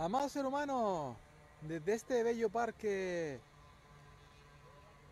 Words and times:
Amado 0.00 0.28
ser 0.28 0.46
humano, 0.46 1.16
desde 1.62 1.94
este 1.94 2.22
bello 2.22 2.48
parque 2.50 3.40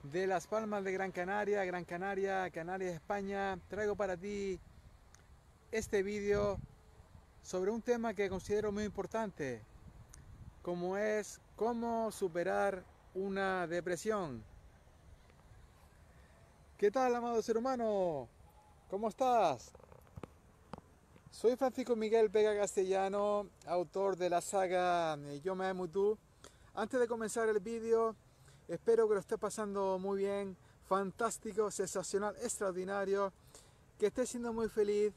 de 0.04 0.28
Las 0.28 0.46
Palmas 0.46 0.84
de 0.84 0.92
Gran 0.92 1.10
Canaria, 1.10 1.64
Gran 1.64 1.84
Canaria, 1.84 2.49
Canarias, 2.52 2.94
España, 2.94 3.58
traigo 3.68 3.96
para 3.96 4.17
ti 4.17 4.60
este 5.72 6.04
vídeo 6.04 6.60
sobre 7.42 7.72
un 7.72 7.83
tema 7.83 8.14
que 8.14 8.29
considero 8.29 8.70
muy 8.70 8.84
importante, 8.84 9.61
como 10.62 10.96
es 10.96 11.41
cómo 11.57 12.12
superar 12.12 12.84
una 13.12 13.66
depresión. 13.66 14.41
¿Qué 16.79 16.93
tal, 16.93 17.12
amado 17.12 17.43
ser 17.43 17.57
humano? 17.57 18.29
¿Cómo 18.89 19.09
estás? 19.09 19.73
Soy 21.37 21.55
Francisco 21.55 21.95
Miguel 21.95 22.30
Vega 22.30 22.57
Castellano, 22.57 23.50
autor 23.66 24.16
de 24.16 24.30
la 24.30 24.41
saga 24.41 25.18
eh, 25.18 25.39
Yo 25.45 25.55
me 25.55 25.66
amo 25.66 25.86
tú. 25.86 26.16
Antes 26.72 26.99
de 26.99 27.07
comenzar 27.07 27.46
el 27.50 27.61
vídeo, 27.61 28.17
espero 28.68 29.07
que 29.07 29.17
lo 29.17 29.21
estés 29.21 29.39
pasando 29.39 29.99
muy 29.99 30.21
bien, 30.21 30.57
fantástico, 30.89 31.71
sensacional, 31.71 32.35
extraordinario, 32.37 33.35
que 33.99 34.07
estés 34.07 34.30
siendo 34.30 34.51
muy 34.55 34.71
feliz, 34.71 35.13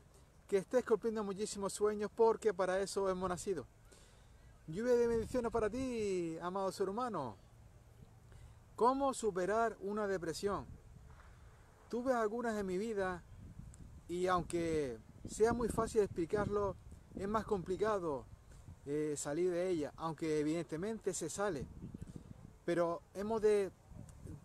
que 0.50 0.58
estés 0.58 0.84
cumpliendo 0.84 1.24
muchísimos 1.24 1.72
sueños, 1.72 2.12
porque 2.14 2.54
para 2.54 2.82
eso 2.82 3.10
hemos 3.10 3.30
nacido. 3.30 3.66
Lluvia 4.68 4.96
de 4.96 5.08
bendiciones 5.08 5.54
para 5.54 5.70
ti, 5.70 6.38
amado 6.42 6.70
ser 6.74 6.90
humano. 6.90 7.38
¿Cómo 8.76 9.14
superar 9.14 9.78
una 9.80 10.06
depresión? 10.06 10.66
Tuve 11.90 12.12
algunas 12.12 12.58
en 12.58 12.66
mi 12.66 12.78
vida 12.78 13.24
y 14.10 14.28
aunque 14.28 15.00
sea 15.28 15.54
muy 15.54 15.68
fácil 15.70 16.02
explicarlo, 16.02 16.76
es 17.16 17.28
más 17.28 17.46
complicado 17.46 18.26
eh, 18.86 19.16
salir 19.18 19.52
de 19.52 19.70
ella, 19.70 19.94
aunque 19.98 20.40
evidentemente 20.40 21.14
se 21.14 21.30
sale. 21.30 21.68
Pero 22.66 23.02
hemos 23.14 23.42
de 23.42 23.72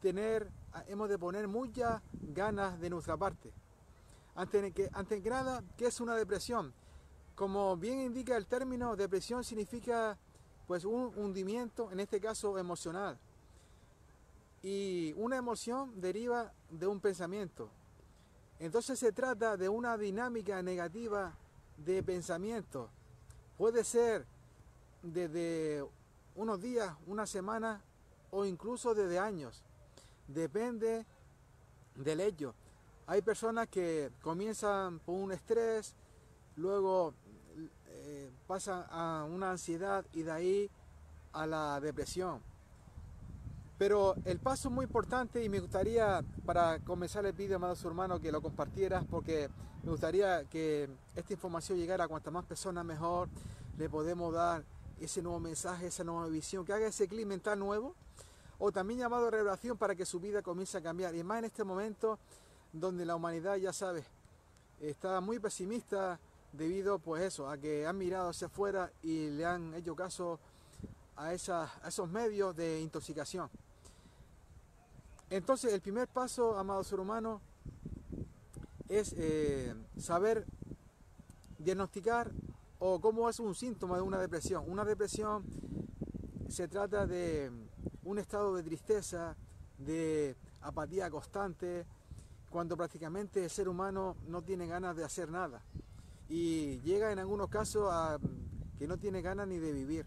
tener, 0.00 0.50
hemos 0.88 1.08
de 1.08 1.18
poner 1.18 1.48
muchas 1.48 2.02
ganas 2.12 2.80
de 2.80 2.90
nuestra 2.90 3.16
parte. 3.16 3.52
Ante 4.34 4.72
que, 4.72 4.90
ante 4.92 5.22
que 5.22 5.30
nada, 5.30 5.62
¿qué 5.76 5.86
es 5.86 6.00
una 6.00 6.16
depresión? 6.16 6.72
Como 7.34 7.76
bien 7.76 8.00
indica 8.00 8.36
el 8.36 8.46
término, 8.46 8.96
depresión 8.96 9.44
significa 9.44 10.18
pues 10.66 10.84
un 10.84 11.12
hundimiento, 11.16 11.90
en 11.90 12.00
este 12.00 12.20
caso 12.20 12.58
emocional. 12.58 13.18
Y 14.62 15.12
una 15.16 15.36
emoción 15.36 16.00
deriva 16.00 16.52
de 16.70 16.86
un 16.86 17.00
pensamiento. 17.00 17.68
Entonces 18.60 18.98
se 18.98 19.12
trata 19.12 19.56
de 19.56 19.68
una 19.68 19.98
dinámica 19.98 20.62
negativa 20.62 21.34
de 21.76 22.02
pensamiento. 22.02 22.88
Puede 23.58 23.84
ser 23.84 24.26
desde 25.02 25.84
unos 26.34 26.60
días, 26.60 26.94
una 27.06 27.26
semana 27.26 27.82
o 28.30 28.44
incluso 28.44 28.94
desde 28.94 29.18
años. 29.18 29.62
Depende 30.28 31.06
del 31.94 32.20
hecho. 32.20 32.54
Hay 33.06 33.22
personas 33.22 33.68
que 33.68 34.10
comienzan 34.22 34.98
por 35.00 35.16
un 35.16 35.32
estrés, 35.32 35.94
luego 36.56 37.12
eh, 37.88 38.30
pasan 38.46 38.84
a 38.90 39.26
una 39.28 39.50
ansiedad 39.50 40.04
y 40.12 40.22
de 40.22 40.32
ahí 40.32 40.70
a 41.32 41.46
la 41.46 41.80
depresión. 41.80 42.40
Pero 43.84 44.16
el 44.24 44.38
paso 44.38 44.70
muy 44.70 44.84
importante 44.86 45.44
y 45.44 45.50
me 45.50 45.60
gustaría, 45.60 46.24
para 46.46 46.78
comenzar 46.78 47.26
el 47.26 47.34
vídeo, 47.34 47.56
amado 47.56 47.76
su 47.76 47.86
hermano, 47.86 48.18
que 48.18 48.32
lo 48.32 48.40
compartieras 48.40 49.04
porque 49.04 49.50
me 49.82 49.90
gustaría 49.90 50.42
que 50.46 50.88
esta 51.14 51.34
información 51.34 51.76
llegara 51.76 52.04
a 52.04 52.08
cuantas 52.08 52.32
más 52.32 52.46
personas 52.46 52.82
mejor, 52.82 53.28
le 53.76 53.90
podemos 53.90 54.32
dar 54.32 54.64
ese 54.98 55.20
nuevo 55.20 55.38
mensaje, 55.38 55.88
esa 55.88 56.02
nueva 56.02 56.26
visión, 56.28 56.64
que 56.64 56.72
haga 56.72 56.86
ese 56.86 57.06
clic 57.06 57.26
mental 57.26 57.58
nuevo, 57.58 57.94
o 58.58 58.72
también 58.72 59.00
llamado 59.00 59.30
revelación 59.30 59.76
para 59.76 59.94
que 59.94 60.06
su 60.06 60.18
vida 60.18 60.40
comience 60.40 60.78
a 60.78 60.80
cambiar. 60.80 61.14
Y 61.14 61.22
más 61.22 61.40
en 61.40 61.44
este 61.44 61.62
momento 61.62 62.18
donde 62.72 63.04
la 63.04 63.16
humanidad, 63.16 63.56
ya 63.56 63.74
sabes, 63.74 64.06
está 64.80 65.20
muy 65.20 65.40
pesimista 65.40 66.18
debido 66.54 66.98
pues 67.00 67.22
eso, 67.22 67.50
a 67.50 67.58
que 67.58 67.86
han 67.86 67.98
mirado 67.98 68.30
hacia 68.30 68.46
afuera 68.46 68.90
y 69.02 69.28
le 69.28 69.44
han 69.44 69.74
hecho 69.74 69.94
caso 69.94 70.40
a, 71.16 71.26
a 71.26 71.34
esos 71.34 72.08
medios 72.08 72.56
de 72.56 72.80
intoxicación. 72.80 73.50
Entonces, 75.30 75.72
el 75.72 75.80
primer 75.80 76.08
paso, 76.08 76.58
amado 76.58 76.84
ser 76.84 77.00
humano, 77.00 77.40
es 78.88 79.14
eh, 79.16 79.74
saber 79.96 80.46
diagnosticar 81.58 82.30
o 82.78 83.00
cómo 83.00 83.28
es 83.30 83.40
un 83.40 83.54
síntoma 83.54 83.96
de 83.96 84.02
una 84.02 84.18
depresión. 84.18 84.64
Una 84.66 84.84
depresión 84.84 85.44
se 86.48 86.68
trata 86.68 87.06
de 87.06 87.50
un 88.04 88.18
estado 88.18 88.54
de 88.54 88.62
tristeza, 88.62 89.36
de 89.78 90.36
apatía 90.60 91.10
constante, 91.10 91.86
cuando 92.50 92.76
prácticamente 92.76 93.42
el 93.42 93.50
ser 93.50 93.68
humano 93.68 94.16
no 94.28 94.42
tiene 94.42 94.66
ganas 94.66 94.94
de 94.96 95.04
hacer 95.04 95.30
nada. 95.30 95.62
Y 96.28 96.78
llega 96.80 97.10
en 97.10 97.18
algunos 97.18 97.48
casos 97.48 97.88
a 97.90 98.18
que 98.78 98.86
no 98.86 98.98
tiene 98.98 99.22
ganas 99.22 99.48
ni 99.48 99.58
de 99.58 99.72
vivir. 99.72 100.06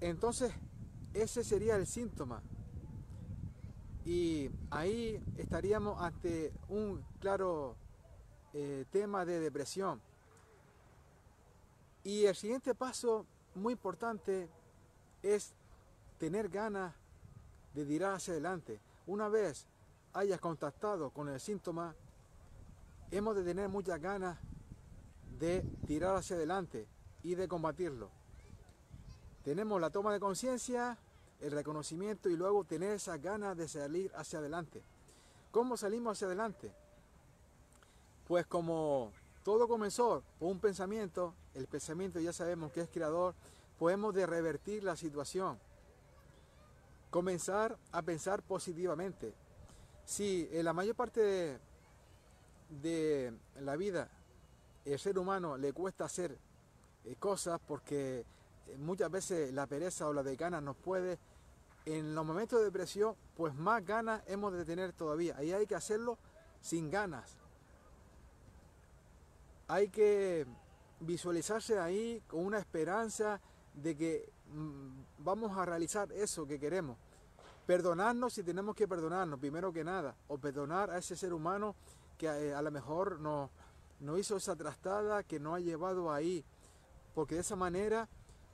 Entonces, 0.00 0.52
ese 1.14 1.44
sería 1.44 1.76
el 1.76 1.86
síntoma. 1.86 2.42
Y 4.06 4.48
ahí 4.70 5.20
estaríamos 5.36 6.00
ante 6.00 6.52
un 6.68 7.04
claro 7.18 7.74
eh, 8.54 8.84
tema 8.92 9.24
de 9.24 9.40
depresión. 9.40 10.00
Y 12.04 12.24
el 12.24 12.36
siguiente 12.36 12.72
paso, 12.76 13.26
muy 13.56 13.72
importante, 13.72 14.48
es 15.24 15.54
tener 16.18 16.48
ganas 16.48 16.94
de 17.74 17.84
tirar 17.84 18.14
hacia 18.14 18.34
adelante. 18.34 18.80
Una 19.08 19.28
vez 19.28 19.66
hayas 20.12 20.38
contactado 20.38 21.10
con 21.10 21.28
el 21.28 21.40
síntoma, 21.40 21.96
hemos 23.10 23.34
de 23.34 23.42
tener 23.42 23.68
muchas 23.68 24.00
ganas 24.00 24.38
de 25.36 25.62
tirar 25.84 26.14
hacia 26.14 26.36
adelante 26.36 26.86
y 27.24 27.34
de 27.34 27.48
combatirlo. 27.48 28.08
Tenemos 29.42 29.80
la 29.80 29.90
toma 29.90 30.12
de 30.12 30.20
conciencia, 30.20 30.96
el 31.40 31.52
reconocimiento 31.52 32.28
y 32.28 32.36
luego 32.36 32.64
tener 32.64 32.92
esa 32.92 33.16
ganas 33.18 33.56
de 33.56 33.68
salir 33.68 34.10
hacia 34.14 34.38
adelante. 34.38 34.82
¿Cómo 35.50 35.76
salimos 35.76 36.16
hacia 36.16 36.26
adelante? 36.26 36.72
Pues 38.26 38.46
como 38.46 39.12
todo 39.44 39.68
comenzó 39.68 40.22
por 40.38 40.50
un 40.50 40.58
pensamiento, 40.58 41.34
el 41.54 41.66
pensamiento 41.66 42.18
ya 42.20 42.32
sabemos 42.32 42.72
que 42.72 42.80
es 42.80 42.88
creador, 42.88 43.34
podemos 43.78 44.14
de 44.14 44.26
revertir 44.26 44.82
la 44.84 44.96
situación. 44.96 45.58
Comenzar 47.10 47.78
a 47.92 48.02
pensar 48.02 48.42
positivamente. 48.42 49.34
Si 50.04 50.48
en 50.52 50.64
la 50.64 50.72
mayor 50.72 50.96
parte 50.96 51.20
de, 51.20 51.58
de 52.82 53.32
la 53.60 53.76
vida 53.76 54.10
el 54.84 54.98
ser 54.98 55.18
humano 55.18 55.56
le 55.56 55.72
cuesta 55.72 56.04
hacer 56.04 56.38
eh, 57.04 57.16
cosas 57.18 57.60
porque 57.66 58.24
muchas 58.78 59.10
veces 59.10 59.52
la 59.52 59.66
pereza 59.66 60.08
o 60.08 60.12
la 60.12 60.22
de 60.22 60.36
ganas 60.36 60.62
nos 60.62 60.76
puede, 60.76 61.18
en 61.86 62.16
los 62.16 62.26
momentos 62.26 62.58
de 62.58 62.64
depresión, 62.64 63.14
pues 63.36 63.54
más 63.54 63.84
ganas 63.84 64.20
hemos 64.26 64.52
de 64.52 64.64
tener 64.64 64.92
todavía. 64.92 65.36
Ahí 65.38 65.52
hay 65.52 65.66
que 65.66 65.76
hacerlo 65.76 66.18
sin 66.60 66.90
ganas. 66.90 67.38
Hay 69.68 69.88
que 69.88 70.46
visualizarse 71.00 71.78
ahí 71.78 72.22
con 72.26 72.44
una 72.44 72.58
esperanza 72.58 73.40
de 73.72 73.96
que 73.96 74.32
mm, 74.52 74.88
vamos 75.18 75.56
a 75.56 75.64
realizar 75.64 76.10
eso 76.12 76.44
que 76.44 76.58
queremos. 76.58 76.98
Perdonarnos 77.66 78.32
si 78.32 78.42
tenemos 78.42 78.74
que 78.74 78.88
perdonarnos, 78.88 79.38
primero 79.38 79.72
que 79.72 79.84
nada, 79.84 80.16
o 80.26 80.38
perdonar 80.38 80.90
a 80.90 80.98
ese 80.98 81.14
ser 81.14 81.32
humano 81.32 81.76
que 82.18 82.26
eh, 82.26 82.54
a, 82.54 82.62
lo 82.62 82.70
mejor 82.72 83.20
nos, 83.20 83.50
nos 84.00 84.18
hizo 84.18 84.36
esa 84.36 84.56
trastada, 84.56 85.22
que 85.22 85.38
nos 85.38 85.54
ha 85.54 85.60
llevado 85.60 86.12
ahí, 86.12 86.44
porque 87.14 87.36
de 87.36 87.42
esa 87.42 87.56
manera 87.56 88.08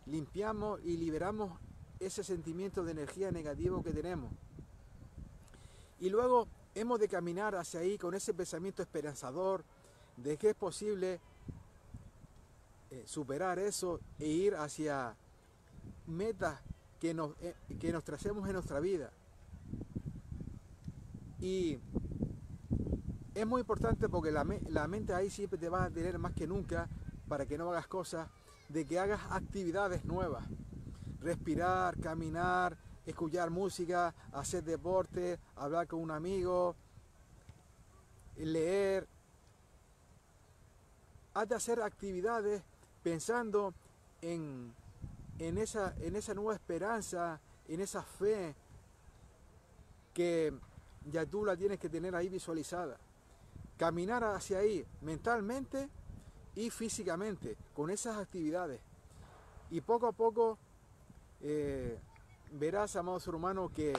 limpiamos 0.05 0.81
y 0.83 0.97
liberamos 0.97 1.59
ese 2.07 2.25
sentimiento 2.25 2.85
de 2.85 2.93
energía 2.93 3.31
negativo 3.31 3.83
que 3.83 3.93
tenemos. 3.93 4.33
Y 6.01 6.11
luego 6.11 6.49
hemos 6.75 6.99
de 6.99 7.09
caminar 7.09 7.55
hacia 7.55 7.81
ahí 7.81 7.99
con 7.99 8.15
ese 8.15 8.35
pensamiento 8.35 8.83
esperanzador 8.83 9.65
de 10.17 10.37
que 10.37 10.51
es 10.51 10.55
posible 10.55 11.21
eh, 12.91 13.05
superar 13.07 13.59
eso 13.59 14.01
e 14.19 14.27
ir 14.27 14.55
hacia 14.55 15.17
metas 16.07 16.61
que 17.01 17.15
nos, 17.15 17.33
eh, 17.41 17.55
que 17.81 17.93
nos 17.93 18.05
tracemos 18.05 18.47
en 18.47 18.55
nuestra 18.55 18.81
vida. 18.81 19.11
Y 21.41 21.79
es 23.35 23.47
muy 23.47 23.61
importante 23.61 24.09
porque 24.09 24.31
la, 24.31 24.47
la 24.69 24.87
mente 24.89 25.15
ahí 25.15 25.31
siempre 25.31 25.59
te 25.59 25.69
va 25.69 25.85
a 25.85 25.91
tener 25.91 26.19
más 26.19 26.35
que 26.35 26.47
nunca 26.47 26.89
para 27.29 27.47
que 27.47 27.57
no 27.57 27.71
hagas 27.71 27.87
cosas 27.87 28.29
de 28.69 28.85
que 28.85 28.99
hagas 28.99 29.21
actividades 29.31 30.05
nuevas. 30.05 30.45
Respirar, 31.23 31.99
caminar, 31.99 32.77
escuchar 33.07 33.51
música, 33.51 34.15
hacer 34.33 34.65
deporte, 34.65 35.39
hablar 35.57 35.87
con 35.87 36.01
un 36.01 36.11
amigo, 36.11 36.75
leer. 38.37 39.09
Haz 41.35 41.49
de 41.49 41.55
hacer 41.55 41.81
actividades 41.81 42.63
pensando 43.03 43.73
en 44.21 44.75
en 45.39 45.59
esa, 45.59 45.95
en 46.01 46.17
esa 46.17 46.35
nueva 46.35 46.55
esperanza, 46.55 47.41
en 47.69 47.81
esa 47.81 48.03
fe 48.03 48.55
que 50.15 50.53
ya 51.11 51.27
tú 51.27 51.45
la 51.45 51.57
tienes 51.57 51.79
que 51.79 51.89
tener 51.89 52.15
ahí 52.15 52.29
visualizada. 52.29 52.99
Caminar 53.77 54.23
hacia 54.23 54.59
ahí 54.59 54.87
mentalmente 55.01 55.89
y 56.55 56.71
físicamente, 56.71 57.57
con 57.75 57.91
esas 57.91 58.19
actividades. 58.19 58.81
Y 59.71 59.81
poco 59.81 60.07
a 60.07 60.13
poco 60.13 60.59
eh, 61.43 61.99
verás, 62.53 62.97
amado 62.97 63.21
ser 63.21 63.35
humano, 63.35 63.71
que 63.75 63.93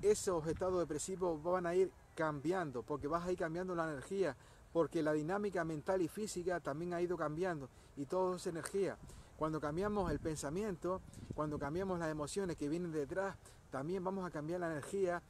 esos 0.00 0.46
estados 0.46 0.78
depresivos 0.80 1.42
van 1.42 1.66
a 1.66 1.74
ir 1.74 1.90
cambiando, 2.14 2.82
porque 2.82 3.08
vas 3.08 3.26
a 3.26 3.32
ir 3.32 3.38
cambiando 3.38 3.74
la 3.74 3.84
energía, 3.84 4.36
porque 4.72 5.02
la 5.02 5.12
dinámica 5.12 5.64
mental 5.64 6.02
y 6.02 6.08
física 6.08 6.60
también 6.60 6.94
ha 6.94 7.02
ido 7.02 7.16
cambiando, 7.16 7.68
y 7.96 8.06
todo 8.06 8.36
es 8.36 8.46
energía. 8.46 8.96
Cuando 9.36 9.60
cambiamos 9.60 10.10
el 10.10 10.20
pensamiento, 10.20 11.00
cuando 11.34 11.58
cambiamos 11.58 11.98
las 11.98 12.10
emociones 12.10 12.56
que 12.56 12.68
vienen 12.68 12.92
detrás, 12.92 13.36
también 13.70 14.04
vamos 14.04 14.24
a 14.24 14.30
cambiar 14.30 14.60
la 14.60 14.70
energía 14.70 15.22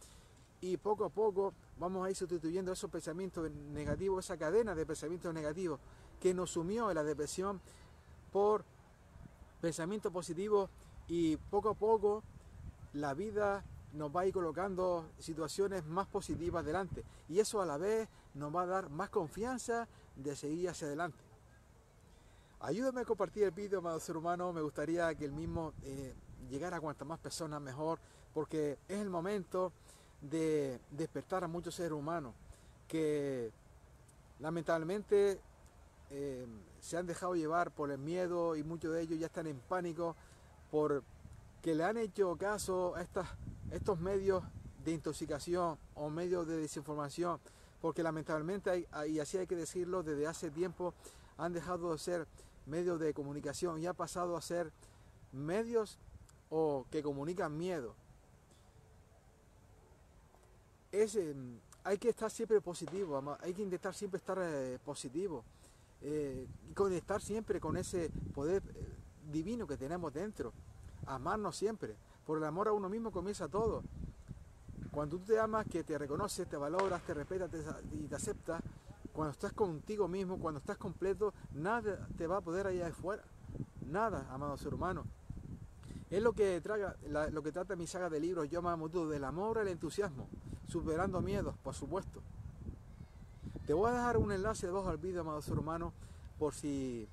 y 0.61 0.77
poco 0.77 1.05
a 1.05 1.09
poco 1.09 1.55
vamos 1.79 2.07
a 2.07 2.11
ir 2.11 2.17
sustituyendo 2.17 2.73
esos 2.73 2.91
pensamientos 2.91 3.51
negativos, 3.51 4.25
esa 4.25 4.37
cadena 4.37 4.75
de 4.75 4.85
pensamientos 4.85 5.33
negativos 5.33 5.81
que 6.21 6.35
nos 6.35 6.51
sumió 6.51 6.91
en 6.91 6.97
la 6.97 7.05
depresión 7.05 7.61
por 8.33 8.65
pensamientos 9.61 10.13
positivos 10.13 10.71
y 11.13 11.37
poco 11.37 11.69
a 11.69 11.75
poco 11.75 12.23
la 12.95 13.13
vida 13.13 13.63
nos 13.93 14.17
va 14.17 14.23
a 14.23 14.27
ir 14.27 14.33
colocando 14.33 15.05
situaciones 15.19 15.85
más 15.85 16.07
positivas 16.07 16.65
delante 16.65 17.05
y 17.29 17.39
eso 17.39 17.61
a 17.61 17.67
la 17.67 17.77
vez 17.77 18.09
nos 18.33 18.55
va 18.55 18.63
a 18.63 18.67
dar 18.67 18.89
más 18.89 19.11
confianza 19.11 19.87
de 20.17 20.35
seguir 20.35 20.71
hacia 20.71 20.87
adelante. 20.87 21.23
Ayúdame 22.61 23.03
a 23.03 23.05
compartir 23.05 23.43
el 23.43 23.51
vídeo, 23.51 23.81
amado 23.81 24.01
ser 24.01 24.17
humano, 24.17 24.55
me 24.55 24.63
gustaría 24.63 25.15
que 25.15 25.27
el 25.27 25.33
mismo 25.33 25.75
eh, 25.83 26.15
llegara 26.49 26.79
a 26.79 26.81
cuantas 26.81 27.07
más 27.07 27.19
personas 27.19 27.61
mejor 27.61 27.99
porque 28.33 28.79
es 28.89 28.99
el 28.99 29.11
momento 29.11 29.71
de 30.23 30.81
despertar 30.93 31.45
a 31.45 31.47
muchos 31.47 31.75
seres 31.75 31.93
humanos 31.93 32.33
que 32.89 33.53
lamentablemente 34.41 35.39
eh, 36.09 36.47
se 36.81 36.97
han 36.97 37.07
dejado 37.07 37.35
llevar 37.35 37.71
por 37.71 37.91
el 37.91 37.99
miedo 37.99 38.57
y 38.57 38.63
muchos 38.63 38.95
de 38.95 39.03
ellos 39.03 39.19
ya 39.19 39.27
están 39.27 39.47
en 39.47 39.59
pánico 39.59 40.17
por 40.73 41.05
que 41.61 41.75
le 41.75 41.85
han 41.85 41.99
hecho 41.99 42.35
caso 42.37 42.97
a 42.97 43.03
estas, 43.03 43.29
estos 43.71 44.01
medios 44.01 44.43
de 44.85 44.93
intoxicación 44.93 45.79
o 45.95 46.11
medios 46.11 46.49
de 46.49 46.57
desinformación, 46.57 47.39
porque 47.81 48.03
lamentablemente, 48.03 48.89
y 49.07 49.21
así 49.21 49.39
hay 49.39 49.47
que 49.47 49.55
decirlo, 49.55 50.03
desde 50.03 50.27
hace 50.27 50.51
tiempo 50.51 50.95
han 51.37 51.53
dejado 51.53 51.93
de 51.93 51.99
ser 51.99 52.27
medios 52.67 52.99
de 52.99 53.13
comunicación 53.13 53.79
y 53.79 53.87
ha 53.87 53.93
pasado 53.93 54.37
a 54.37 54.41
ser 54.41 54.73
medios 55.31 55.99
o 56.49 56.87
que 56.91 57.03
comunican 57.03 57.57
miedo. 57.57 57.95
Es, 60.91 61.17
em, 61.17 61.59
hay 61.85 61.99
que 61.99 62.09
estar 62.09 62.31
siempre 62.31 62.61
positivo, 62.61 63.37
hay 63.41 63.55
que 63.55 63.63
intentar 63.63 63.95
siempre 63.95 64.19
estar 64.19 64.39
eh, 64.41 64.79
positivo 64.85 65.45
eh, 66.05 66.49
conectar 66.75 67.21
siempre 67.21 67.61
con 67.61 67.77
ese 67.77 68.11
poder 68.35 68.61
eh, 68.75 68.89
divino 69.31 69.67
que 69.67 69.77
tenemos 69.77 70.13
dentro, 70.13 70.53
amarnos 71.07 71.57
siempre. 71.57 71.97
Por 72.27 72.39
el 72.39 72.45
amor 72.45 72.69
a 72.69 72.73
uno 72.73 72.89
mismo 72.89 73.11
comienza 73.11 73.49
todo. 73.49 73.83
Cuando 74.91 75.19
tú 75.19 75.25
te 75.25 75.39
amas, 75.39 75.67
que 75.67 75.85
te 75.85 75.97
reconoces, 75.97 76.49
te 76.49 76.57
valoras, 76.57 77.03
te 77.03 77.15
respetas 77.15 77.51
y 77.93 78.07
te 78.07 78.15
aceptas, 78.15 78.63
cuando 79.13 79.33
estás 79.33 79.53
contigo 79.53 80.09
mismo, 80.09 80.39
cuando 80.39 80.59
estás 80.59 80.79
completo, 80.79 81.35
nada 81.53 82.07
te 82.17 82.27
va 82.27 82.39
a 82.39 82.41
poder 82.41 82.67
allá 82.67 82.89
afuera. 82.89 83.23
Nada, 83.87 84.27
amado 84.31 84.57
ser 84.57 84.75
humano. 84.75 85.05
Es 86.11 86.23
lo 86.23 86.33
que, 86.33 86.61
traga, 86.61 86.97
lo 87.31 87.43
que 87.43 87.53
trata 87.53 87.75
mi 87.75 87.87
saga 87.87 88.11
de 88.11 88.21
libros, 88.21 88.49
Yo 88.51 88.67
amo 88.67 88.89
tú, 88.89 89.09
del 89.09 89.25
amor 89.25 89.59
al 89.59 89.69
entusiasmo, 89.69 90.29
superando 90.69 91.21
miedos, 91.23 91.57
por 91.63 91.75
supuesto. 91.75 92.23
Te 93.67 93.73
voy 93.73 93.91
a 93.91 93.95
dejar 93.95 94.17
un 94.19 94.33
enlace 94.33 94.67
debajo 94.67 94.91
del 94.91 94.99
vídeo, 94.99 95.23
amado 95.23 95.41
ser 95.41 95.59
humano, 95.59 95.93
por 96.39 96.55
si 96.55 97.09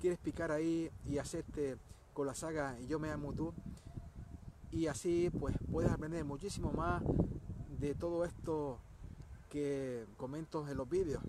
quieres 0.00 0.18
picar 0.18 0.50
ahí 0.50 0.90
y 1.04 1.18
hacerte 1.18 1.76
con 2.14 2.26
la 2.26 2.34
saga 2.34 2.76
Yo 2.88 2.98
me 2.98 3.10
amo 3.10 3.32
tú. 3.32 3.52
Y 4.72 4.86
así 4.86 5.30
pues 5.38 5.56
puedes 5.70 5.90
aprender 5.90 6.24
muchísimo 6.24 6.72
más 6.72 7.02
de 7.78 7.94
todo 7.94 8.24
esto 8.24 8.78
que 9.48 10.06
comento 10.16 10.66
en 10.68 10.76
los 10.76 10.88
vídeos. 10.88 11.22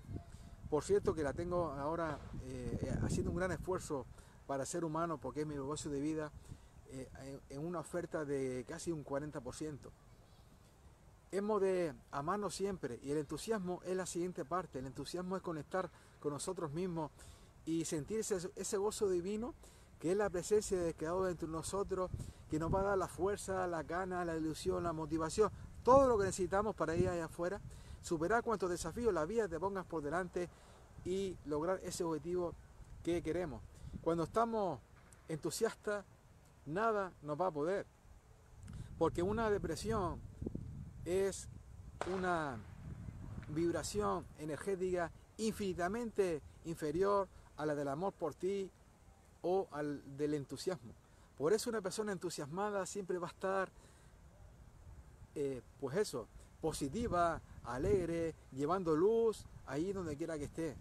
Por 0.70 0.84
cierto 0.84 1.14
que 1.14 1.22
la 1.22 1.32
tengo 1.32 1.72
ahora 1.72 2.18
eh, 2.44 2.96
haciendo 3.02 3.30
un 3.30 3.36
gran 3.36 3.52
esfuerzo 3.52 4.06
para 4.46 4.64
ser 4.64 4.84
humano 4.84 5.18
porque 5.18 5.42
es 5.42 5.46
mi 5.46 5.54
negocio 5.54 5.90
de 5.90 6.00
vida 6.00 6.32
eh, 6.90 7.08
en 7.50 7.66
una 7.66 7.80
oferta 7.80 8.24
de 8.24 8.64
casi 8.66 8.90
un 8.92 9.04
40%. 9.04 9.78
Hemos 11.32 11.60
de 11.60 11.94
amarnos 12.10 12.54
siempre 12.54 13.00
y 13.02 13.10
el 13.10 13.18
entusiasmo 13.18 13.80
es 13.84 13.96
la 13.96 14.06
siguiente 14.06 14.44
parte. 14.44 14.78
El 14.78 14.86
entusiasmo 14.86 15.36
es 15.36 15.42
conectar 15.42 15.90
con 16.20 16.32
nosotros 16.32 16.72
mismos 16.72 17.10
y 17.64 17.84
sentir 17.84 18.20
ese, 18.20 18.76
gozo 18.76 19.08
divino 19.08 19.54
que 19.98 20.10
es 20.10 20.16
la 20.16 20.28
presencia 20.30 20.80
de 20.80 20.94
Creador 20.94 21.28
dentro 21.28 21.46
de 21.46 21.52
nosotros, 21.52 22.10
que 22.50 22.58
nos 22.58 22.74
va 22.74 22.80
a 22.80 22.82
dar 22.82 22.98
la 22.98 23.06
fuerza, 23.06 23.68
la 23.68 23.84
gana, 23.84 24.24
la 24.24 24.36
ilusión, 24.36 24.82
la 24.82 24.92
motivación, 24.92 25.48
todo 25.84 26.08
lo 26.08 26.18
que 26.18 26.24
necesitamos 26.24 26.74
para 26.74 26.96
ir 26.96 27.08
allá 27.08 27.26
afuera, 27.26 27.60
superar 28.02 28.42
cuantos 28.42 28.68
desafíos 28.68 29.14
la 29.14 29.24
vida 29.24 29.46
te 29.46 29.60
pongas 29.60 29.86
por 29.86 30.02
delante 30.02 30.48
y 31.04 31.36
lograr 31.44 31.78
ese 31.84 32.02
objetivo 32.02 32.52
que 33.04 33.22
queremos. 33.22 33.62
Cuando 34.00 34.24
estamos 34.24 34.80
entusiastas, 35.28 36.04
nada 36.66 37.12
nos 37.22 37.40
va 37.40 37.46
a 37.46 37.50
poder. 37.52 37.86
Porque 38.98 39.22
una 39.22 39.50
depresión 39.50 40.20
es 41.04 41.48
una 42.12 42.58
vibración 43.48 44.24
energética 44.38 45.10
infinitamente 45.38 46.42
inferior 46.64 47.28
a 47.62 47.66
la 47.66 47.74
del 47.74 47.88
amor 47.88 48.12
por 48.12 48.34
ti 48.34 48.68
o 49.42 49.68
al 49.70 50.16
del 50.16 50.34
entusiasmo. 50.34 50.92
Por 51.38 51.52
eso 51.52 51.70
una 51.70 51.80
persona 51.80 52.12
entusiasmada 52.12 52.84
siempre 52.86 53.18
va 53.18 53.28
a 53.28 53.30
estar, 53.30 53.70
eh, 55.34 55.62
pues 55.80 55.96
eso, 55.96 56.26
positiva, 56.60 57.40
alegre, 57.64 58.34
llevando 58.52 58.96
luz 58.96 59.46
ahí 59.66 59.92
donde 59.92 60.16
quiera 60.16 60.36
que 60.38 60.44
esté. 60.44 60.76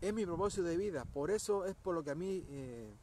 Es 0.00 0.12
mi 0.12 0.24
propósito 0.24 0.64
de 0.64 0.76
vida, 0.76 1.04
por 1.04 1.30
eso 1.30 1.66
es 1.66 1.74
por 1.74 1.94
lo 1.94 2.02
que 2.02 2.10
a 2.10 2.14
mí 2.14 2.44
eh, 2.48 2.94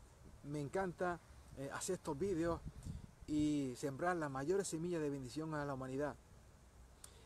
me 0.44 0.60
encanta 0.62 1.20
eh, 1.58 1.70
hacer 1.74 1.96
estos 1.96 2.18
vídeos 2.18 2.60
y 3.28 3.74
sembrar 3.78 4.16
las 4.16 4.32
mayores 4.32 4.68
semillas 4.68 5.02
de 5.02 5.10
bendición 5.10 5.54
a 5.54 5.66
la 5.66 5.74
humanidad. 5.74 6.16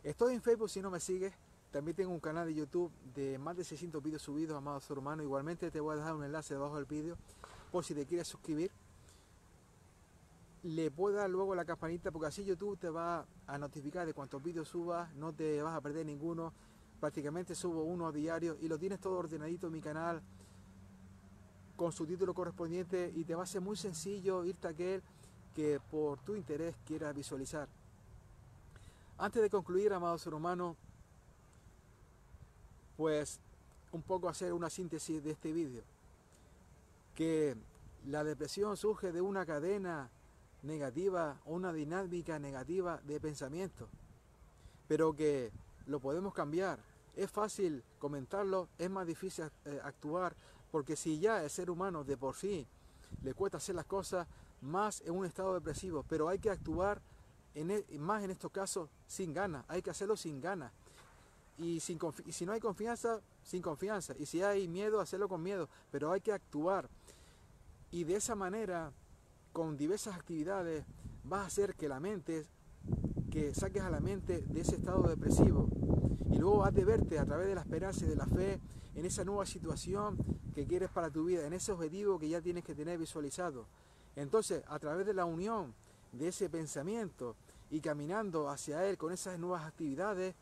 Estoy 0.03 0.33
en 0.35 0.41
Facebook 0.41 0.69
si 0.69 0.81
no 0.81 0.89
me 0.89 0.99
sigues. 0.99 1.33
También 1.77 1.95
tengo 1.95 2.11
un 2.11 2.19
canal 2.19 2.47
de 2.47 2.55
YouTube 2.55 2.91
de 3.13 3.37
más 3.37 3.55
de 3.55 3.63
600 3.63 4.01
vídeos 4.01 4.23
subidos, 4.23 4.57
amado 4.57 4.79
ser 4.79 4.97
humano. 4.97 5.21
Igualmente 5.21 5.69
te 5.69 5.79
voy 5.79 5.93
a 5.93 5.97
dejar 5.97 6.15
un 6.15 6.23
enlace 6.23 6.55
debajo 6.55 6.75
del 6.75 6.85
vídeo 6.85 7.15
por 7.71 7.85
si 7.85 7.93
te 7.93 8.07
quieres 8.07 8.27
suscribir. 8.27 8.71
Le 10.63 10.89
puedo 10.89 11.17
dar 11.17 11.29
luego 11.29 11.53
la 11.53 11.65
campanita 11.65 12.09
porque 12.09 12.29
así 12.29 12.43
YouTube 12.43 12.79
te 12.79 12.89
va 12.89 13.27
a 13.45 13.57
notificar 13.59 14.07
de 14.07 14.15
cuántos 14.15 14.41
vídeos 14.41 14.69
subas, 14.69 15.13
no 15.13 15.33
te 15.33 15.61
vas 15.61 15.75
a 15.75 15.81
perder 15.81 16.07
ninguno. 16.07 16.51
Prácticamente 16.99 17.53
subo 17.53 17.83
uno 17.83 18.07
a 18.07 18.11
diario 18.11 18.57
y 18.59 18.67
lo 18.67 18.79
tienes 18.79 18.99
todo 18.99 19.19
ordenadito 19.19 19.67
en 19.67 19.73
mi 19.73 19.81
canal 19.81 20.23
con 21.75 21.91
su 21.91 22.07
título 22.07 22.33
correspondiente 22.33 23.13
y 23.15 23.23
te 23.23 23.35
va 23.35 23.43
a 23.43 23.45
ser 23.45 23.61
muy 23.61 23.77
sencillo 23.77 24.43
irte 24.45 24.65
a 24.65 24.71
aquel 24.71 25.03
que 25.53 25.79
por 25.91 26.17
tu 26.21 26.33
interés 26.33 26.75
quieras 26.87 27.13
visualizar. 27.13 27.69
Antes 29.19 29.43
de 29.43 29.49
concluir, 29.51 29.93
amado 29.93 30.17
ser 30.17 30.33
humano, 30.33 30.75
pues 32.97 33.39
un 33.91 34.01
poco 34.01 34.27
hacer 34.27 34.51
una 34.51 34.69
síntesis 34.69 35.23
de 35.23 35.31
este 35.31 35.53
vídeo. 35.53 35.83
Que 37.15 37.55
la 38.05 38.23
depresión 38.23 38.75
surge 38.75 39.11
de 39.11 39.21
una 39.21 39.45
cadena 39.45 40.09
negativa 40.63 41.39
o 41.45 41.53
una 41.53 41.71
dinámica 41.71 42.39
negativa 42.39 42.99
de 43.05 43.19
pensamiento, 43.19 43.87
pero 44.87 45.15
que 45.15 45.51
lo 45.85 45.99
podemos 45.99 46.33
cambiar. 46.33 46.79
Es 47.15 47.31
fácil 47.31 47.83
comentarlo, 47.99 48.67
es 48.77 48.89
más 48.89 49.07
difícil 49.07 49.45
eh, 49.65 49.79
actuar 49.83 50.35
porque 50.71 50.95
si 50.95 51.19
ya 51.19 51.43
el 51.43 51.49
ser 51.49 51.69
humano 51.69 52.03
de 52.03 52.17
por 52.17 52.35
sí 52.35 52.67
le 53.23 53.33
cuesta 53.33 53.57
hacer 53.57 53.75
las 53.75 53.85
cosas, 53.85 54.27
más 54.61 55.01
en 55.01 55.15
un 55.15 55.25
estado 55.25 55.53
depresivo, 55.53 56.03
pero 56.07 56.27
hay 56.27 56.39
que 56.39 56.49
actuar 56.49 57.01
en 57.53 57.71
e, 57.71 57.85
más 57.97 58.23
en 58.23 58.31
estos 58.31 58.51
casos 58.51 58.89
sin 59.07 59.33
ganas, 59.33 59.65
hay 59.67 59.81
que 59.81 59.89
hacerlo 59.89 60.17
sin 60.17 60.41
ganas. 60.41 60.71
Y, 61.57 61.79
sin, 61.79 61.99
si 62.29 62.45
no 62.45 62.51
hay 62.51 62.59
confianza, 62.59 63.19
sin 63.43 63.61
confianza. 63.61 64.13
Y 64.17 64.25
si 64.25 64.41
hay 64.43 64.67
miedo, 64.67 64.99
hacerlo 64.99 65.27
con 65.27 65.41
miedo, 65.41 65.69
pero 65.91 66.11
hay 66.11 66.21
que 66.21 66.31
actuar. 66.31 66.89
Y 67.91 68.03
de 68.03 68.15
esa 68.15 68.35
manera, 68.35 68.91
con 69.53 69.77
diversas 69.77 70.15
actividades, 70.15 70.85
vas 71.23 71.41
a 71.41 71.45
hacer 71.47 71.75
que 71.75 71.89
la 71.89 71.99
mente, 71.99 72.45
que 73.31 73.53
saques 73.53 73.81
a 73.81 73.89
la 73.89 73.99
mente 73.99 74.41
de 74.41 74.61
ese 74.61 74.75
estado 74.75 75.03
depresivo. 75.07 75.69
Y 76.29 76.37
luego 76.37 76.63
has 76.63 76.73
de 76.73 76.85
verte 76.85 77.17
a 77.17 77.25
través 77.25 77.47
de 77.47 77.55
la 77.55 77.61
esperanza 77.61 78.05
y 78.05 78.09
de 78.09 78.15
la 78.15 78.27
fe 78.27 78.59
en 78.95 79.05
esa 79.05 79.23
nueva 79.23 79.45
situación 79.45 80.17
que 80.53 80.65
quieres 80.65 80.89
para 80.89 81.09
tu 81.09 81.25
vida, 81.25 81.45
en 81.45 81.53
ese 81.53 81.71
objetivo 81.71 82.17
que 82.17 82.29
ya 82.29 82.41
tienes 82.41 82.63
que 82.63 82.75
tener 82.75 82.97
visualizado. 82.97 83.67
Entonces, 84.15 84.63
a 84.67 84.79
través 84.79 85.05
de 85.05 85.13
la 85.13 85.25
unión 85.25 85.73
de 86.11 86.29
ese 86.29 86.49
pensamiento 86.49 87.35
y 87.69 87.79
caminando 87.79 88.49
hacia 88.49 88.87
él 88.87 88.97
con 88.97 89.11
esas 89.13 89.37
nuevas 89.37 89.65
actividades, 89.65 90.33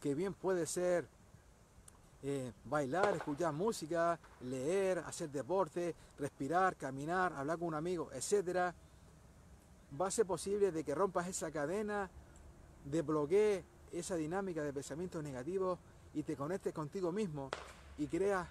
que 0.00 0.14
bien 0.14 0.34
puede 0.34 0.66
ser 0.66 1.06
eh, 2.22 2.52
bailar, 2.64 3.16
escuchar 3.16 3.52
música, 3.52 4.18
leer, 4.42 4.98
hacer 4.98 5.30
deporte, 5.30 5.94
respirar, 6.18 6.76
caminar, 6.76 7.32
hablar 7.32 7.58
con 7.58 7.68
un 7.68 7.74
amigo, 7.74 8.10
etcétera, 8.12 8.74
va 10.00 10.08
a 10.08 10.10
ser 10.10 10.26
posible 10.26 10.72
de 10.72 10.84
que 10.84 10.94
rompas 10.94 11.28
esa 11.28 11.50
cadena, 11.50 12.10
desbloquees 12.84 13.64
esa 13.92 14.16
dinámica 14.16 14.62
de 14.62 14.72
pensamientos 14.72 15.22
negativos 15.22 15.78
y 16.14 16.22
te 16.22 16.36
conectes 16.36 16.72
contigo 16.74 17.12
mismo 17.12 17.50
y 17.96 18.06
creas 18.06 18.46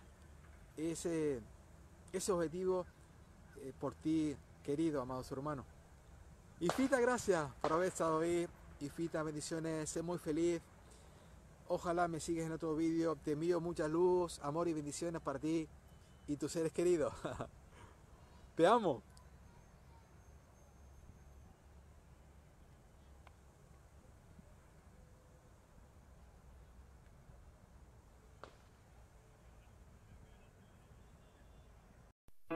ese, 0.75 1.39
ese 2.12 2.32
objetivo 2.32 2.86
eh, 3.58 3.74
por 3.80 3.94
ti, 3.96 4.36
querido, 4.63 5.01
amado 5.01 5.24
su 5.24 5.34
hermano. 5.34 5.63
Y 6.60 6.70
Fita, 6.70 7.00
gracias 7.00 7.48
por 7.62 7.74
haber 7.74 7.88
estado 7.89 8.20
ahí. 8.20 8.48
Y 8.80 8.89
Fita, 8.89 9.24
bendiciones, 9.24 9.89
sé 9.89 10.01
muy 10.01 10.18
feliz. 10.18 10.62
Ojalá 11.70 12.08
me 12.08 12.20
sigues 12.20 12.46
en 12.46 12.54
otro 12.54 12.76
vídeo. 12.76 13.16
Te 13.16 13.34
envío 13.34 13.60
mucha 13.60 13.88
luz, 13.88 14.40
amor 14.42 14.68
y 14.68 14.74
bendiciones 14.74 15.22
para 15.22 15.40
ti 15.40 15.68
y 16.28 16.38
tus 16.38 16.52
seres 16.52 16.72
queridos. 16.72 17.14
Te 18.56 18.66
amo. 18.66 19.04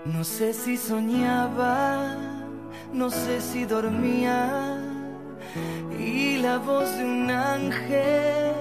No 0.05 0.23
sé 0.23 0.53
si 0.53 0.77
soñaba, 0.77 2.15
no 2.91 3.09
sé 3.11 3.39
si 3.39 3.65
dormía 3.65 4.79
y 5.99 6.37
la 6.37 6.57
voz 6.57 6.89
de 6.97 7.05
un 7.05 7.29
ángel 7.29 8.60